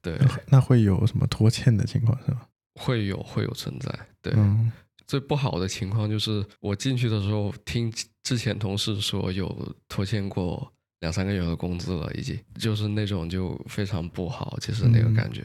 [0.00, 0.16] 对，
[0.46, 2.46] 那会有什么拖欠的情况是吧？
[2.80, 3.92] 会有会有存在。
[4.22, 4.70] 对，嗯
[5.06, 7.92] 最不好的情况就是我进去的时候听
[8.22, 15.44] 之前同事说有拖欠过两三个月的工资了，已经就是那种就非常不好，其实那个嗯感觉。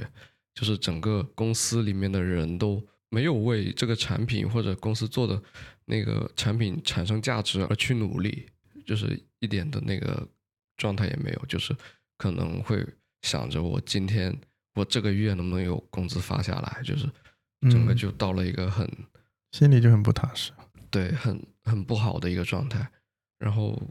[0.53, 5.41] 就是整个公司里面的人都没有为这个产品或者公司做的
[5.85, 8.45] 那个产品产生价值而去努力，
[8.85, 10.27] 就是一点的那个
[10.75, 11.73] 状态也没有，就是
[12.17, 12.85] 可能会
[13.21, 14.37] 想着我今天
[14.75, 17.09] 我这个月能不能有工资发下来，就是
[17.69, 18.85] 整个嗯就到了一个很
[19.51, 20.51] 心里就很不踏实。
[20.89, 22.85] 对很很不好的一个状态，
[23.39, 23.81] 然后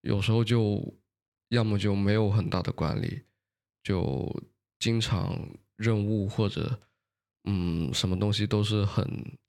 [0.00, 0.82] 有时候就
[1.50, 3.20] 要么就没有很大的管理，
[3.82, 4.42] 就
[4.78, 5.38] 经常
[5.76, 6.78] 任务或者
[7.44, 9.04] 嗯什么东西都是很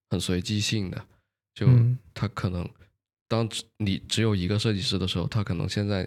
[0.10, 1.06] 很随机性的，
[1.54, 1.98] 就嗯。
[2.14, 2.70] 他可能
[3.30, 6.06] 当你只有一个设计师的时候，他可能现在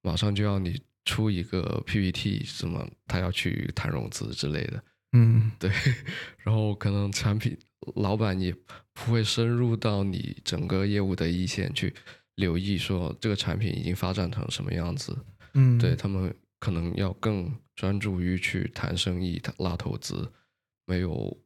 [0.00, 4.82] 马上就要你出一个 PPT，什么他要去谈融资之类的，
[5.12, 5.52] 嗯。
[5.58, 5.70] 对，
[6.44, 7.58] 然后可能产品
[7.96, 8.54] 老板也
[9.04, 11.94] 不会深入到你整个业务的一线去
[12.34, 15.16] 留意说这个产品已经发展成什么样子，
[15.54, 20.30] 嗯，对他们可能要更专注于去谈生意、拉投资，
[20.86, 21.36] 没有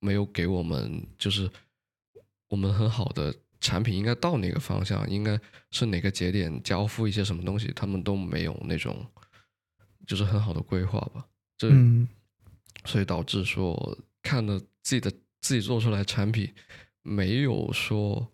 [0.00, 1.50] 没有给我们就是
[2.48, 5.40] 我们很好的产品应该到哪个方向，应该
[5.70, 9.06] 是哪个节点交付一些什么东西，他们都没有那种
[10.06, 11.26] 就是很好的规划吧。
[11.56, 12.06] 这嗯。
[12.84, 16.50] 所以导致说看了自己的自己做出来产品，
[17.02, 18.28] 没有说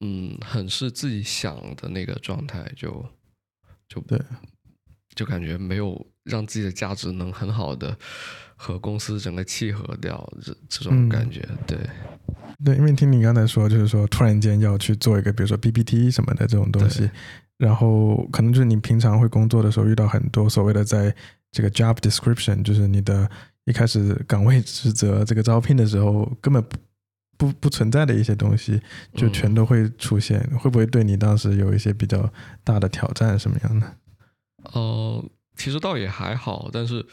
[0.00, 3.04] 嗯很是自己想的那个状态，就
[3.88, 4.20] 就对，
[5.14, 7.96] 就感觉没有让自己的价值能很好的
[8.56, 11.78] 和公司整个契合掉，这这种嗯感觉，对，
[12.64, 17.08] 对，因为听你刚才说，就是说突然间要去做一个，比如说 PPT 什么的这种东西，
[17.56, 21.14] 然后可能就是你平常会工作的时候遇到很多所谓的在
[21.50, 23.30] 这个 job description，就是你的
[23.64, 26.64] 一开始岗位职责这个招聘的时候根本
[27.44, 28.80] 不不不存在的一些东西，
[29.14, 33.96] 就嗯全都会出现，会不会对你当时有一些比较大的挑战什么样的？
[34.72, 35.24] 呃，
[35.56, 37.04] 其实倒也还好，但是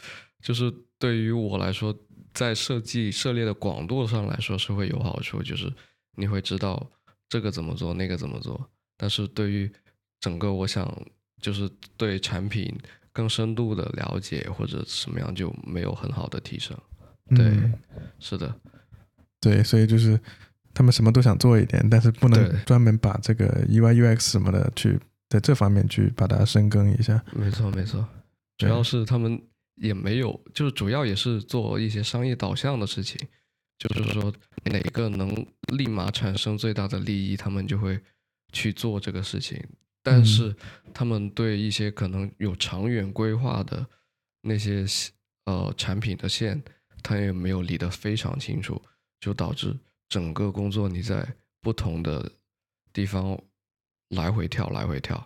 [0.42, 1.94] 就是对于我来说，
[2.32, 5.72] 在设计涉猎的广度上来说是会有好处，就是
[6.16, 6.90] 你会知道
[7.28, 8.70] 这个怎么做，那个怎么做。
[8.96, 9.70] 但是对于
[10.20, 10.90] 整个我想
[11.40, 12.72] 就是对产品
[13.12, 16.76] 更深度的了解或者什么样就没有很好的提升。
[17.34, 17.74] 对嗯
[18.18, 18.54] 是的，
[19.42, 20.18] 对，所以就是
[20.72, 27.22] 他们什么都想做一点，但是不能专门把这个 UI UX 什么的去在这方面去把它深耕一下。
[27.32, 28.08] 没错没错，
[28.56, 29.42] 主要是他们
[29.74, 33.20] 也没有，就是主要也是做一些商业导向的事情，
[33.78, 34.32] 就是说
[34.64, 38.00] 哪个能立马产生最大的利益，他们就会
[38.52, 39.60] 去做这个事情。
[40.04, 40.56] 但嗯是
[40.94, 43.86] 他们对一些可能有长远规划的
[44.42, 44.84] 那些
[45.46, 46.62] 呃产品的线，
[47.02, 48.80] 他也没有理得非常清楚，
[49.22, 49.74] 就导致
[50.10, 51.26] 整个工作你在
[51.62, 52.30] 不同的
[52.92, 53.40] 地方
[54.10, 55.16] 来回跳，来回跳。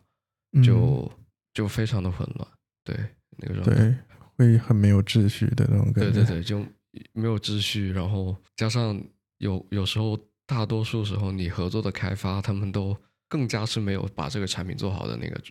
[0.52, 1.12] 嗯就
[1.52, 2.48] 就非常的混乱，
[2.82, 2.96] 对
[3.36, 3.96] 那个状态，对，
[4.36, 6.10] 会很没有秩序的那种感觉。
[6.10, 6.64] 对对对，就
[7.12, 8.98] 没有秩序，然后加上
[9.38, 12.96] 有有时候大多数时候你合作的开发，他们都
[13.28, 15.42] 更加是没有把这个产品做好的那个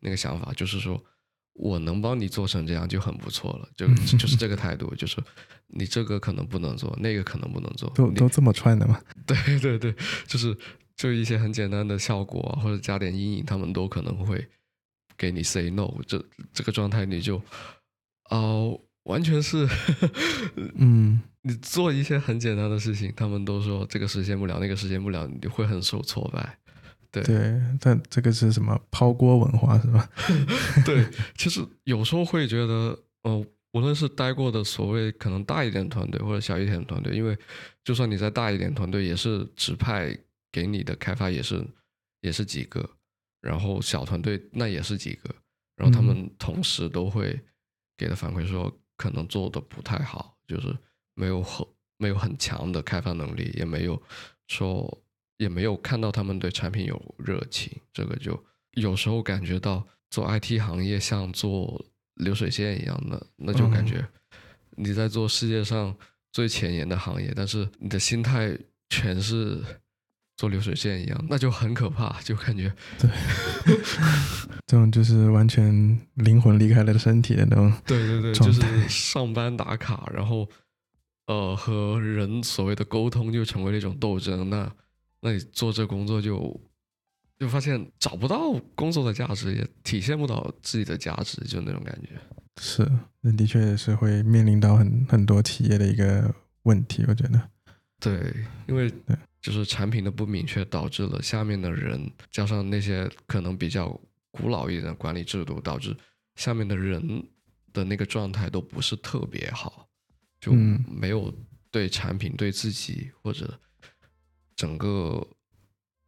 [0.00, 1.02] 那个想法，就是说
[1.54, 3.86] 我能帮你做成这样就很不错了，就
[4.18, 5.22] 就是这个态度，就是
[5.68, 9.00] 你这个可能不能做，那个可能不能做，你都都这么串的吗？
[9.26, 9.94] 对对对，
[10.26, 10.56] 就是
[10.96, 14.46] 就一些很简单的效果啊，或者加点阴影，他们都可能会
[15.16, 17.40] 给你 say no，这这个状态你就
[18.30, 19.68] 哦、完全是
[20.76, 26.58] 嗯，你做一些很简单的事情，他们都说这个实现不了，那个实现不了，你会很受挫败。
[27.22, 30.08] 对对，但这个是什么抛锅文化是吧？
[30.84, 31.06] 对，
[31.36, 37.36] 其实有时候会觉得，呃，无论是待过的所谓可能大一点的团队或者小一点的团队，因为
[37.84, 40.16] 就算你在大一点团队，也是指派
[40.50, 41.64] 给你的开发也是
[42.20, 42.88] 也是几个，
[43.40, 45.34] 然后小团队那也是几个，
[45.76, 47.38] 然后他们同时都会
[47.96, 50.76] 给的反馈说，可能做的不太好，就是
[51.14, 51.66] 没有很
[51.98, 54.00] 没有很强的开发能力，也没有
[54.48, 55.03] 说
[55.36, 64.06] 也没有看到他们对产品有热情，这个就有时候感觉到做 IT 行业像做流水线一样的，那就感觉
[64.76, 65.94] 你在做世界上
[66.32, 68.56] 最前沿的行业，但是你的心态
[68.88, 69.60] 全是
[70.36, 73.10] 做流水线一样，那就很可怕，就感觉对
[74.66, 77.72] 这种就是完全灵魂离开了身体的那种。
[77.86, 80.48] 对对对，就是上班打卡，然后
[81.26, 84.48] 呃和人所谓的沟通就成为了一种斗争。
[84.50, 84.72] 那
[85.24, 86.60] 那你做这工作就
[87.38, 92.10] 就发现找不到工作的价值，也体现不到自己的价值，就那种感觉。
[92.60, 92.86] 是，
[93.22, 96.32] 那的确也是会面临到很很多企业的一个
[96.64, 97.50] 问题，我觉得。
[97.98, 98.34] 对，
[98.68, 98.92] 因为
[99.40, 103.98] 就是产品的不明确，导致了下面的人加上那些可能比较
[104.30, 105.96] 古老一点的管理制度，导致
[106.34, 107.26] 下面的人
[107.72, 109.88] 的那个状态都不是特别好，
[110.38, 111.32] 就没有
[111.70, 113.58] 对产品、对自己或者
[114.56, 115.26] 整个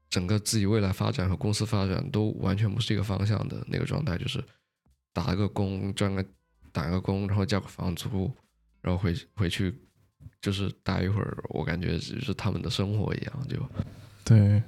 [0.08, 4.42] 整个自己未来发展和公司发展都完全不是一个方向的那个状态，就是
[5.12, 6.24] 打个工赚个
[6.72, 8.30] 打个工，然后交个房租，
[8.82, 9.74] 然后回回去。
[10.42, 13.56] 就是待一会儿，我感觉就是他们的生活一样，就
[14.22, 14.62] 对。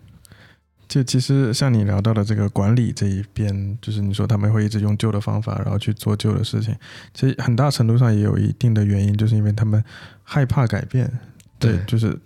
[0.89, 6.75] 就其实像你聊到的这个管理这一边，就是你说他们会一直用旧的方法，然后去做旧的事情。
[7.15, 9.85] 其实很大程度上也有一定的原因，就是因为他们
[10.25, 11.13] 害怕改变。
[11.61, 12.19] 对，就是。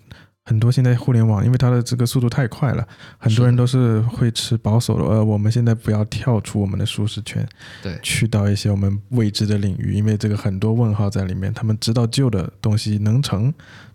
[0.45, 2.87] 很多现在互联网，因为它的这个速度太快了，
[3.19, 5.05] 很多人都是会持保守的。
[5.05, 7.47] 呃，我们现在不要跳出我们的舒适圈，
[7.83, 11.53] 对，去到一些我们未知的领域，因为这个很多问号在里面。
[11.55, 13.53] 他们知道旧的东西能成。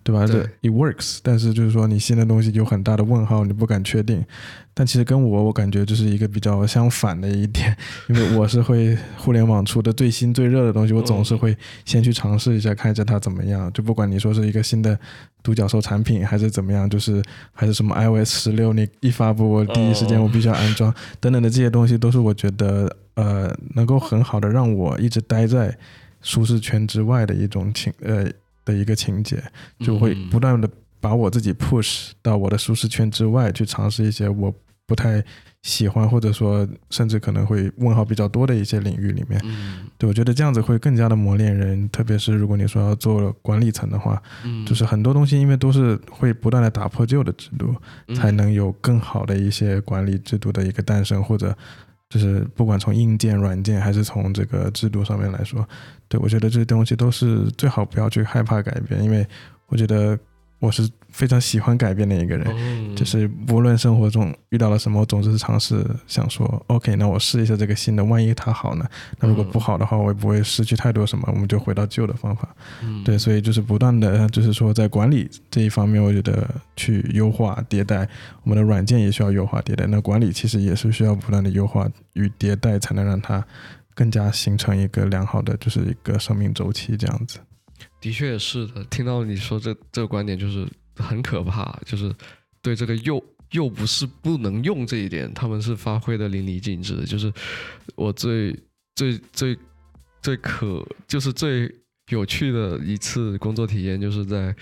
[0.07, 0.25] 对吧？
[0.25, 4.23] 这 it works，但是就是说你新的东西有很大的问号，你不敢确定。
[4.73, 7.75] 但其实跟我我感觉就是一个比较相反的一点，
[8.07, 11.53] 因为我是会互联网出的最新最热的东西，我总是会
[11.83, 13.69] 先去尝试一下，看一下它怎么样。
[13.73, 14.97] 就不管你说是一个新的
[15.43, 25.77] 独角兽产品还是怎么样，就是还是什么 iOS 十六，你一发布，我第一时间我必须要安装等等的这些东西，都是我觉得呃能够很好的让我一直待在
[26.21, 28.25] 舒适圈之外的一种情呃。
[28.67, 29.41] 的一个情节，
[29.79, 34.53] 就会不断的把我自己 push 到我的舒适圈之外，去尝试一些我
[34.85, 35.23] 不太
[35.63, 39.39] 喜欢，或者说甚至可能会问号比较多的一些领域里面。
[39.45, 47.75] 嗯，对我觉得这样子会更加的磨练人，特别是如果你说要做管理层的话，嗯，就是很多东西因为都是会不断的打破旧的制度，
[48.13, 51.57] 才能有更好的一些管理制度的一个诞生，或者。
[52.09, 55.67] 就是不管从硬件、软件，还是从这个制度上面来说，
[56.07, 59.27] 对我觉得这些东西都是最好不要去害怕改变，因为
[59.67, 60.17] 我觉得。
[60.59, 68.85] 我是非常喜欢改变的一个人，就是无论生活中遇到了什么，我总是尝试想说，OK，那我试一下这个新的，万一它好呢？
[69.19, 72.47] 那如果不好的话，我也不会失去太多什么，我们就回到旧的方法。
[73.05, 78.09] 对，所以就是不断的，就是说在管理这一方面，我觉得去优化迭代，
[78.43, 79.85] 我们的软件也需要优化迭代。
[79.85, 83.45] 那管理其实也是需要不断的优化与迭代，才能让它
[83.93, 87.37] 更加形成一个良好的，就是一个生命周期这样子。
[87.99, 92.13] 的确是的，听到你说这这个观点就是很可怕，就是
[92.61, 97.03] 对这个又又不是不能用这一点，他们是发挥的淋漓尽致。
[97.05, 97.33] 就是
[97.95, 98.57] 我最
[98.95, 99.57] 最最
[100.21, 101.73] 最可就是最
[102.09, 104.55] 有趣的一次工作体验，就是在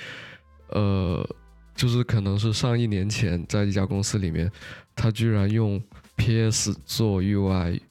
[0.70, 1.28] 呃，
[1.76, 4.50] 就是可能是上一年前，在一家公司里面，
[4.96, 5.82] 他居然用
[6.16, 7.82] PS 做 UI，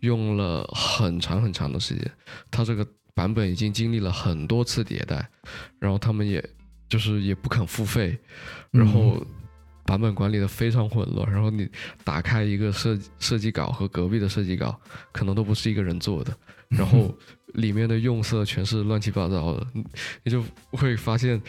[0.00, 2.10] 用了很长很长的时间，
[2.50, 2.86] 他这个。
[3.14, 5.28] 版本已经经历了很多次迭代，
[5.78, 6.42] 然后他们也
[6.88, 8.18] 就是也不肯付费，
[8.70, 9.24] 然后
[9.84, 11.68] 版本管理的非常混乱，然后你
[12.04, 14.78] 打开一个设设计稿和隔壁的设计稿，
[15.12, 16.34] 可能都不是一个人做的，
[16.70, 17.14] 然后
[17.54, 19.66] 里面的用色全是乱七八糟的，
[20.22, 21.40] 你就会发现，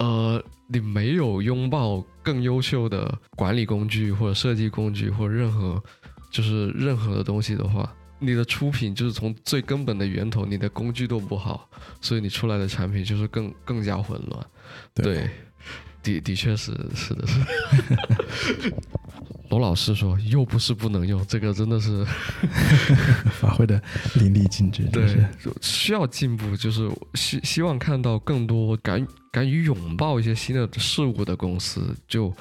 [0.00, 5.82] 呃，你没有拥抱更优秀的管理工具或者设计工具或者任何
[6.30, 7.94] 就是任何的东西的话。
[8.20, 11.68] 你的出品就是从最根本的源头，你的工具都不好，
[12.00, 14.46] 所以你出来的产品就是更更加混乱。
[14.94, 15.30] 对，
[16.02, 17.40] 的的确是是的是。
[19.50, 22.04] 罗老师说又不是不能用，这个真的是
[23.32, 23.82] 发挥的
[24.16, 24.82] 淋漓尽致。
[24.92, 25.24] 对，
[25.62, 32.34] 需要进步，就是希希望看到更多敢敢于拥抱一些新的事物的公司就。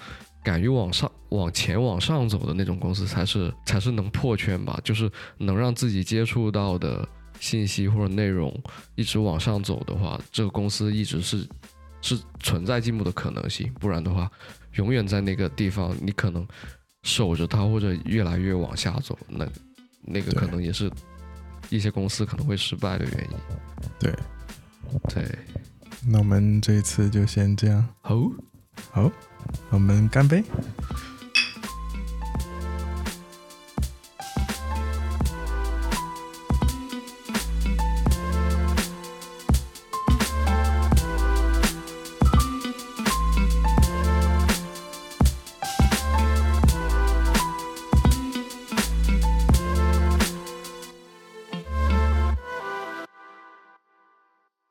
[0.48, 4.80] 敢于往上、往前、往上走的那种公司，才是才是能破圈吧？
[4.82, 7.06] 就是能让自己接触到的
[7.38, 8.58] 信息或者内容
[8.96, 11.46] 一直往上走的话，这个公司一直是
[12.02, 13.70] 是存在进步的可能性。
[13.74, 14.32] 不然的话，
[14.76, 16.48] 永远在那个地方，你可能
[17.04, 19.46] 守着它，或者越来越往下走，那
[20.02, 20.90] 那个可能也是
[21.70, 23.38] 一些公司可能会失败的原因。
[24.00, 24.16] 对，
[25.14, 25.28] 对。
[26.08, 27.86] 那我们这一次就先这样。
[28.00, 28.16] 好，
[28.92, 29.12] 好。
[29.70, 30.44] 我们干杯。